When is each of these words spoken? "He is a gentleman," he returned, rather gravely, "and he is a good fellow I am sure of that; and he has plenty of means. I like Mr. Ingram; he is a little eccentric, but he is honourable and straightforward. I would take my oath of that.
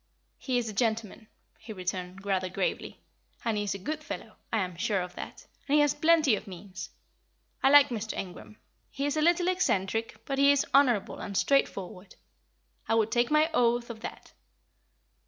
"He 0.39 0.57
is 0.57 0.67
a 0.67 0.73
gentleman," 0.73 1.27
he 1.59 1.73
returned, 1.73 2.25
rather 2.25 2.49
gravely, 2.49 2.99
"and 3.45 3.55
he 3.55 3.65
is 3.65 3.75
a 3.75 3.77
good 3.77 4.03
fellow 4.03 4.35
I 4.51 4.57
am 4.61 4.75
sure 4.75 4.99
of 4.99 5.13
that; 5.13 5.45
and 5.67 5.75
he 5.75 5.81
has 5.81 5.93
plenty 5.93 6.35
of 6.35 6.47
means. 6.47 6.89
I 7.61 7.69
like 7.69 7.89
Mr. 7.89 8.17
Ingram; 8.17 8.57
he 8.89 9.05
is 9.05 9.15
a 9.15 9.21
little 9.21 9.47
eccentric, 9.47 10.19
but 10.25 10.39
he 10.39 10.51
is 10.51 10.65
honourable 10.73 11.19
and 11.19 11.37
straightforward. 11.37 12.15
I 12.87 12.95
would 12.95 13.11
take 13.11 13.29
my 13.29 13.51
oath 13.53 13.91
of 13.91 13.99
that. 13.99 14.33